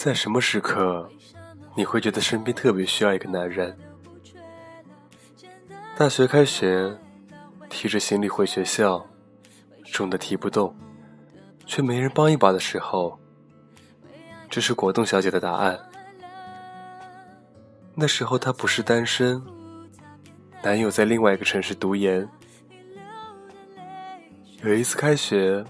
[0.00, 1.06] 在什么时刻，
[1.76, 3.76] 你会觉得身边特别需要一个男人？
[5.94, 6.96] 大学开学，
[7.68, 9.06] 提着行李回学校，
[9.84, 10.74] 重的提不动，
[11.66, 13.20] 却没人帮一把的时候，
[14.48, 15.78] 这是果冻小姐的答案。
[17.94, 19.44] 那时候她不是单身，
[20.62, 22.26] 男友在另外一个城市读研。
[24.62, 25.62] 有一次开学，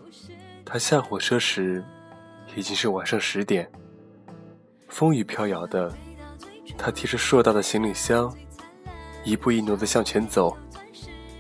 [0.65, 1.85] 她下火车时，
[2.55, 3.69] 已经是晚上十点，
[4.91, 5.91] 风雨飘摇的，
[6.77, 8.31] 他提着硕大的行李箱。
[9.23, 10.57] 一步一挪地向前走，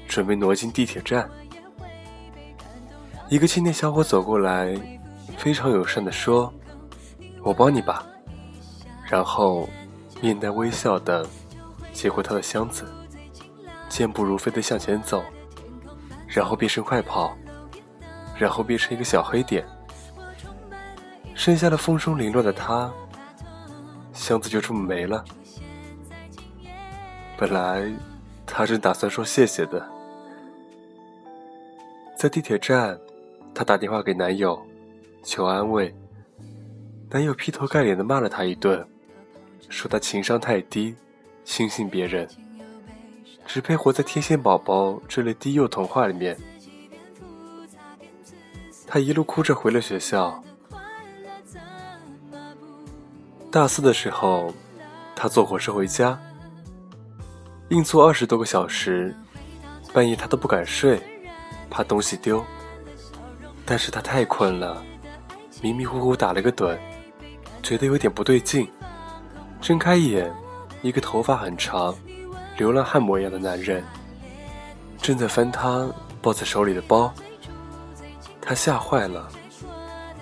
[0.06, 1.28] 准备挪进地铁站。
[3.28, 4.78] 一个青年小伙走过来，
[5.38, 6.52] 非常友善地说
[7.42, 8.06] ：“我帮你吧。”
[9.08, 9.68] 然后
[10.20, 11.26] 面带微笑地
[11.92, 12.84] 接过他的箱子，
[13.88, 15.24] 健步如飞地向前走，
[16.28, 17.34] 然后变成快跑，
[18.38, 19.64] 然后变成一个小黑点。
[21.34, 22.92] 剩下的风中凌乱的他，
[24.12, 25.24] 箱子就这么没了。
[27.36, 27.90] 本来，
[28.46, 29.86] 他正打算说谢谢的。
[32.16, 32.98] 在地铁站，
[33.54, 34.60] 她打电话给男友，
[35.22, 35.94] 求安慰。
[37.08, 38.86] 男友劈头盖脸的骂了她一顿，
[39.70, 40.94] 说她情商太低，
[41.44, 42.28] 轻信别人，
[43.46, 46.36] 只配活在天线宝宝这类低幼童话里面。
[48.86, 50.44] 她一路哭着回了学校。
[53.50, 54.54] 大四的时候，
[55.16, 56.16] 她坐火车回家。
[57.70, 59.14] 硬坐二十多个小时，
[59.92, 61.00] 半夜他都不敢睡，
[61.68, 62.44] 怕东西丢。
[63.64, 64.82] 但是他太困了，
[65.62, 66.76] 迷迷糊糊打了个盹，
[67.62, 68.68] 觉得有点不对劲。
[69.60, 70.32] 睁开眼，
[70.82, 71.94] 一个头发很长、
[72.56, 73.84] 流浪汉模样的男人
[74.98, 75.88] 正在翻他
[76.22, 77.12] 抱在手里的包。
[78.40, 79.28] 他吓坏了。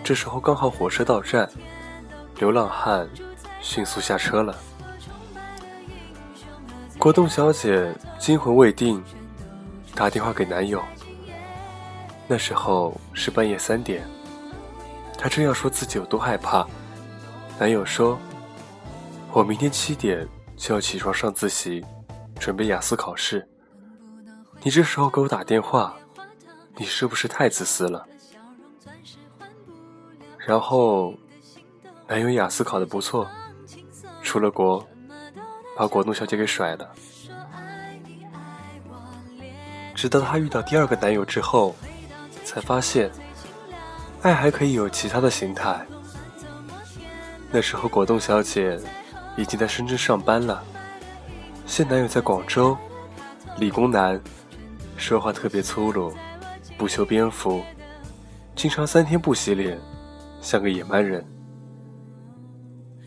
[0.04, 1.48] 这时候刚好火车到站，
[2.38, 3.08] 流浪汉
[3.60, 4.56] 迅速下车了。
[6.98, 9.02] 果冻小姐惊魂未定，
[9.94, 10.82] 打电话给男友。
[12.26, 14.06] 那时候是半夜三点，
[15.16, 16.66] 她正要说自己有多害怕，
[17.58, 18.18] 男友说
[19.32, 21.84] ：“我明天七点就要起床上自习，
[22.38, 23.48] 准备雅思考试。
[24.62, 25.96] 你这时候给我打电话，
[26.76, 28.06] 你是不是太自私了？”
[30.36, 31.14] 然后，
[32.08, 33.28] 男友雅思考的不错，
[34.22, 34.84] 出了国。
[35.76, 36.90] 把果冻小姐给甩了，
[39.94, 41.76] 直到她遇到第二个男友之后，
[42.44, 43.08] 才发现，
[44.22, 45.86] 爱还可以有其他的形态。
[47.52, 48.76] 那时候果冻小姐
[49.36, 50.64] 已经在深圳上班了，
[51.64, 52.76] 现男友在广州，
[53.58, 54.20] 理工男，
[54.96, 56.12] 说话特别粗鲁，
[56.76, 57.62] 不修边幅，
[58.56, 59.78] 经常三天不洗脸，
[60.40, 61.24] 像个野蛮人。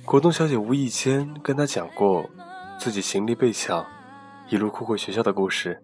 [0.06, 2.30] 果冻小姐无意间跟他讲过。
[2.80, 3.86] 自己行李被抢，
[4.50, 5.80] 一路哭回学校的故事。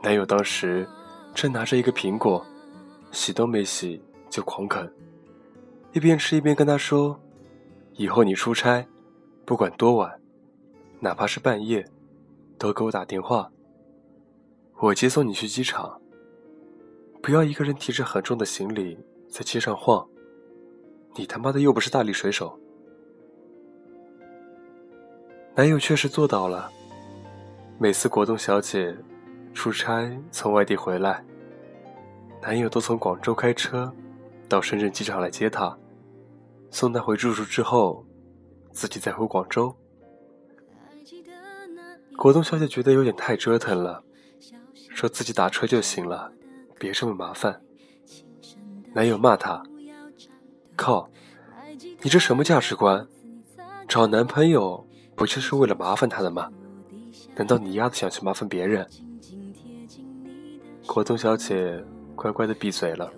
[0.00, 0.88] 男友当时
[1.34, 2.46] 正拿着一个苹果，
[3.10, 4.88] 洗都没洗就狂啃，
[5.92, 7.20] 一边吃一边跟她说
[7.98, 8.86] ：“以后你出差，
[9.44, 10.20] 不管多晚，
[11.00, 11.84] 哪怕是半夜，
[12.56, 13.50] 都给我打电话，
[14.78, 16.00] 我接送你去机场。
[17.20, 18.96] 不要一个人提着很重的行李
[19.28, 20.08] 在街上晃，
[21.16, 22.56] 你他妈的又不是大力水手。”
[25.56, 26.70] 男友确实做到了。
[27.78, 28.94] 每次果冻小姐
[29.54, 31.24] 出差从外地回来，
[32.42, 33.90] 男友都从广州开车
[34.50, 35.74] 到深圳机场来接她，
[36.70, 38.04] 送她回住处之后，
[38.70, 39.74] 自己再回广州。
[42.18, 44.04] 果冻小姐觉得有点太折腾了，
[44.90, 46.30] 说自己打车就行了，
[46.78, 47.62] 别这么麻烦。
[48.92, 49.62] 男友骂她
[50.76, 51.08] ：“靠，
[52.02, 53.08] 你这什么价值观？
[53.88, 54.85] 找男朋友？”
[55.16, 56.48] 不就是为了麻烦他的吗？
[57.34, 58.86] 难道你丫的想去麻烦别人？
[60.86, 61.82] 果冻小姐
[62.14, 63.10] 乖乖的闭嘴了。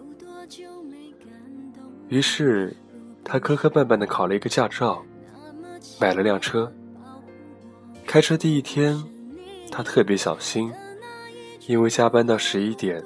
[2.09, 2.75] 于是，
[3.23, 5.05] 她磕磕绊绊的考了一个驾照，
[6.01, 6.73] 买了辆车。
[8.07, 8.97] 开车第一天，
[9.71, 10.73] 她特别小心，
[11.67, 13.05] 因为加班到十一点，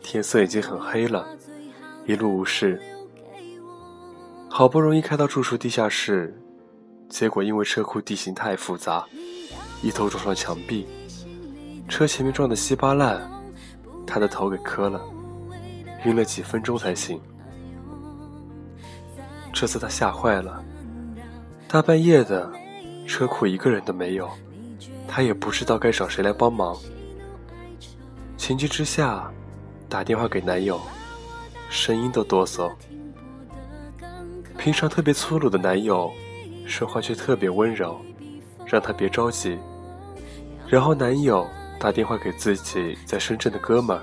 [0.00, 1.28] 天色已经很黑了，
[2.06, 2.80] 一路无事。
[4.48, 6.40] 好不容易开到住处地下室。
[7.08, 9.04] 结果因为车库地形太复杂，
[9.82, 10.86] 一头撞上墙壁，
[11.88, 13.28] 车前面撞得稀巴烂，
[14.06, 15.00] 他的头给磕了，
[16.04, 17.20] 晕了几分钟才醒。
[19.52, 20.62] 这次他吓坏了，
[21.66, 22.52] 大半夜的，
[23.06, 24.30] 车库一个人都没有，
[25.08, 26.76] 他也不知道该找谁来帮忙。
[28.36, 29.32] 情急之下，
[29.88, 30.80] 打电话给男友，
[31.70, 32.70] 声音都哆嗦。
[34.58, 36.12] 平常特别粗鲁的男友，
[36.68, 37.98] 说话却特别温柔，
[38.66, 39.58] 让她别着急。
[40.68, 41.46] 然后男友
[41.80, 43.98] 打电话给自己在深圳的哥们，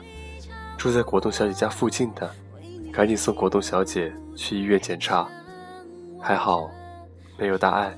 [0.77, 2.29] 住在果冻小姐家附近的，
[2.91, 5.29] 赶紧送果冻小姐去医院检查。
[6.19, 6.67] 还好，
[7.37, 7.95] 没有大碍。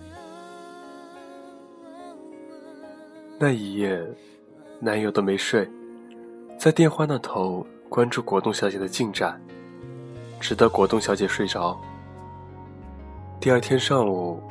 [3.40, 4.06] 那一夜，
[4.81, 5.68] 男友都没睡，
[6.60, 9.40] 在电话那头关注果冻小姐的进展，
[10.42, 11.80] 直到果冻小姐睡着。
[13.40, 14.42] 第二天上午，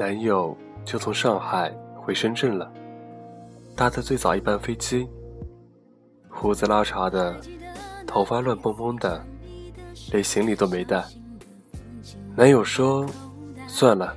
[0.00, 2.72] 男友就从上海回深圳了，
[3.76, 5.06] 搭的最早一班飞机。
[6.30, 7.38] 胡子拉碴的，
[8.06, 9.22] 头发乱蓬蓬的，
[10.10, 11.04] 连行李都没带。
[12.34, 13.04] 男友说
[13.68, 14.16] ：“算了，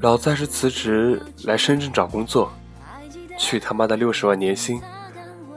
[0.00, 2.52] 老子还是辞职来深圳找工作。”
[3.36, 4.80] 去他妈的六十万年薪！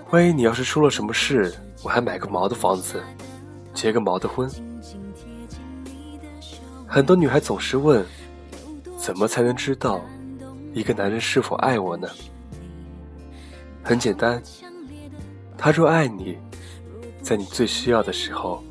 [0.09, 1.53] 万一你要是出了什么事，
[1.83, 2.99] 我还买个毛的房子，
[3.75, 4.49] 结个毛的婚。
[6.87, 8.03] 很多女孩总是问，
[9.05, 10.01] 怎么才能知道
[10.73, 12.09] 一个男人是否爱我呢？
[13.83, 14.41] 很简单，
[15.55, 16.39] 他若爱你，
[17.21, 18.63] 在你最需要的时候，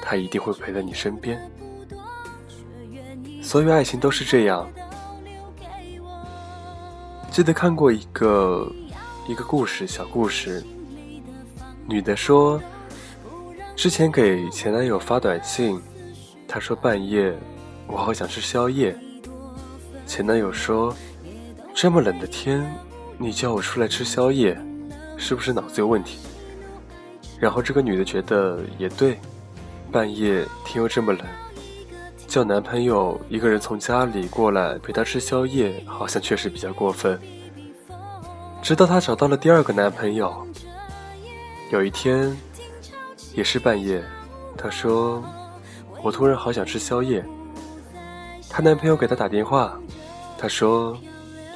[0.00, 1.38] 他一定会陪在你身边。
[3.42, 4.66] 所有爱情都是这样。
[7.30, 8.72] 记得看过一个
[9.28, 10.64] 一个故事，小故事。
[11.86, 12.58] 女的说，
[13.76, 15.78] 之前给前男友发短信，
[16.48, 17.36] 他说半夜
[17.86, 18.98] 我好想吃宵夜。
[20.06, 20.94] 前男友说，
[21.74, 22.64] 这么冷的天，
[23.18, 24.56] 你叫我出来吃宵夜，
[25.16, 26.18] 是不是脑子有问题？
[27.40, 29.18] 然后这个女的觉得也对，
[29.90, 31.20] 半夜天又这么冷，
[32.26, 37.18] 叫男朋友一个人从家里过来陪她吃宵夜，好像确实比较过分。
[38.62, 40.46] 直到她找到了第二个男朋友。
[41.70, 42.36] 有一天，
[43.34, 44.02] 也是半夜，
[44.56, 45.24] 她说
[46.02, 47.24] ：“我突然好想吃宵夜。”
[48.48, 49.76] 她男朋友给她打电话，
[50.44, 50.94] 他说：“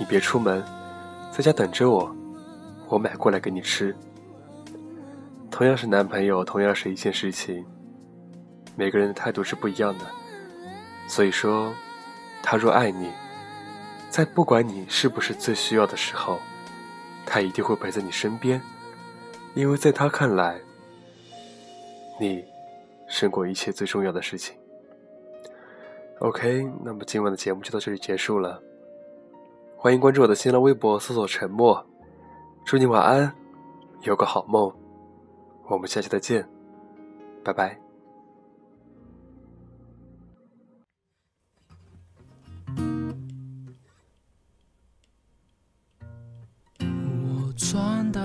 [0.00, 0.64] 你别出门，
[1.30, 2.10] 在家等着我，
[2.88, 3.94] 我买过来给你吃。”
[5.52, 7.66] 同样是男朋友，同样是一件事情，
[8.76, 10.06] 每个人的态度是不一样的。
[11.06, 11.70] 所以说，
[12.42, 13.10] 他若爱你，
[14.08, 16.40] 在不管你是不是最需要的时候。
[17.26, 18.58] 他一定会陪在你身边，
[19.54, 20.58] 因为在他看来，
[22.18, 22.42] 你
[23.06, 24.56] 胜过一切最重要的事情。
[26.20, 28.62] OK，那么今晚的节目就到这里结束了。
[29.80, 31.86] 欢迎关注我的新浪微博，搜索“沉默”。
[32.66, 33.32] 祝你晚安，
[34.02, 34.72] 有个好梦。
[35.68, 36.44] 我们下期再见，
[37.44, 37.78] 拜拜。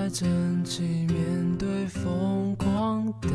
[0.10, 3.30] 争气，面对疯狂的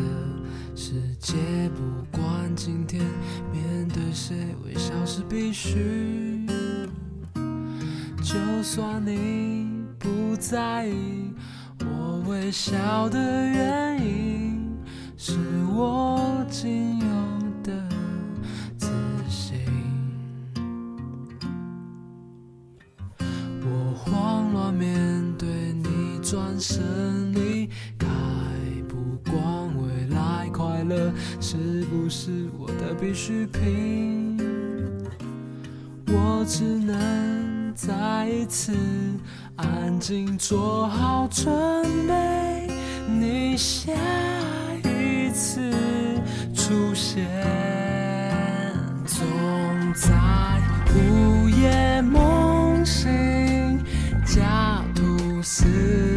[0.76, 1.34] 世界，
[1.70, 3.02] 不管今天
[3.50, 6.37] 面对谁，微笑是必须。
[8.30, 11.32] 就算你不在意，
[11.80, 14.70] 我微笑的原因，
[15.16, 15.32] 是
[15.74, 17.06] 我仅有
[17.62, 17.88] 的
[18.76, 18.90] 自
[19.30, 19.58] 信。
[23.18, 24.92] 我慌乱面
[25.38, 26.20] 对你。
[26.20, 27.66] 转身离
[27.98, 28.06] 开，
[28.86, 29.34] 不管
[29.78, 31.10] 未来快乐
[31.40, 34.36] 是不是我的必需品，
[36.08, 38.72] 我只能再一次
[39.56, 41.46] 安静做好准
[42.06, 42.68] 备，
[43.06, 43.92] 你下
[44.84, 45.60] 一次
[46.54, 47.26] 出现，
[49.06, 49.24] 总
[49.94, 50.12] 在
[50.94, 53.78] 午夜梦醒，
[54.24, 56.07] 假吐司。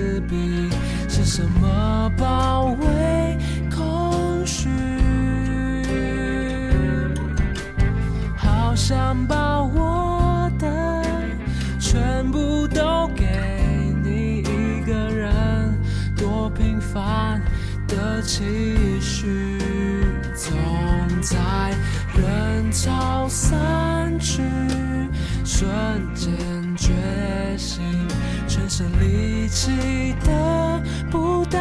[17.92, 19.58] 的期许，
[20.34, 20.52] 总
[21.22, 21.38] 在
[22.16, 24.42] 人潮散去
[25.44, 25.70] 瞬
[26.16, 26.34] 间
[26.78, 26.94] 觉
[27.58, 27.82] 醒，
[28.48, 30.82] 全身力气的。
[31.12, 31.60] 不到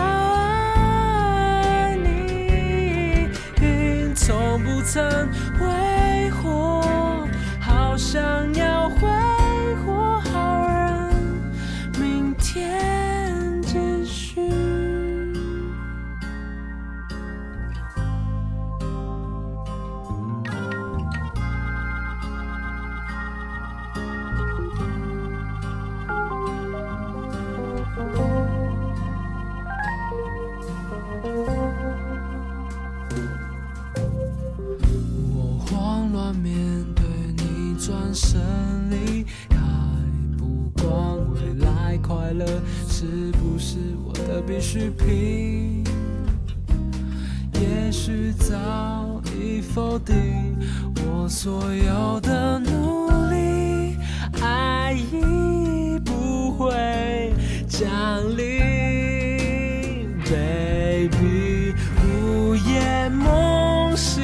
[51.31, 53.97] 所有的努力，
[54.43, 57.33] 爱已不会
[57.69, 57.89] 降
[58.37, 61.73] 临，baby，
[62.05, 64.21] 午夜梦醒，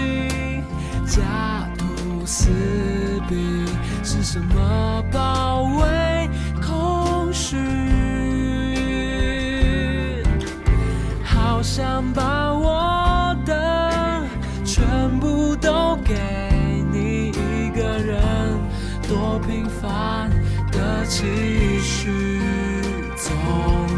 [1.07, 2.51] 家徒四
[3.29, 3.65] 壁，
[4.03, 6.29] 是什么包围
[6.61, 7.57] 空虚？
[11.25, 14.23] 好想把我的
[14.65, 14.85] 全
[15.21, 16.15] 部都给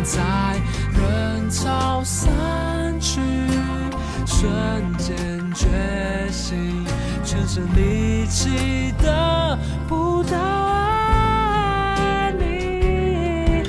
[0.09, 0.59] 在
[0.99, 2.31] 人潮散
[2.99, 3.21] 去，
[4.25, 4.41] 瞬
[4.97, 5.17] 间
[5.53, 5.67] 觉
[6.31, 6.83] 醒，
[7.23, 13.62] 全身力气得不到爱你，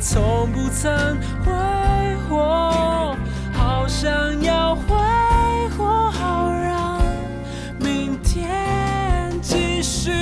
[0.00, 1.52] 从不曾挥
[2.28, 3.16] 霍，
[3.52, 4.94] 好想要挥
[5.76, 7.00] 霍，好让
[7.80, 10.12] 明天继续。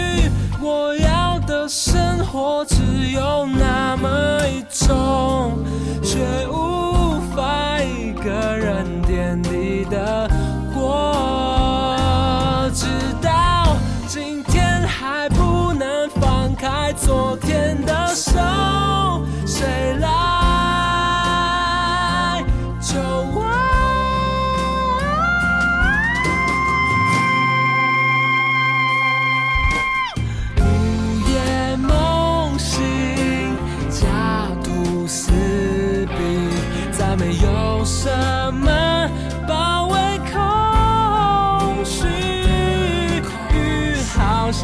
[0.58, 3.44] 我要的生活只有
[15.04, 18.03] 还不能放开昨天的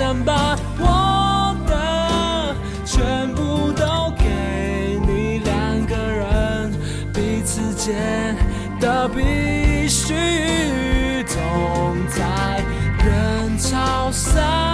[0.00, 6.72] 想把我的全部都给你，两个人
[7.12, 8.34] 彼此间
[8.80, 10.14] 的必须，
[11.24, 11.38] 总
[12.08, 12.64] 在
[13.04, 14.69] 人潮散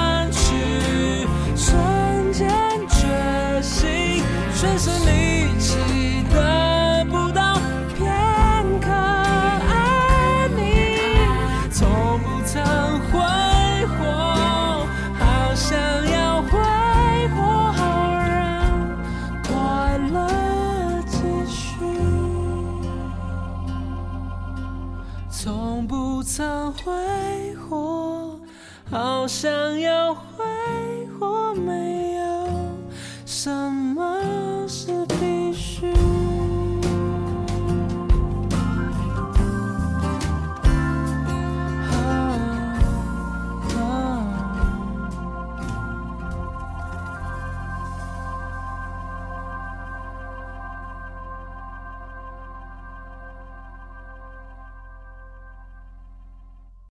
[33.26, 33.65] So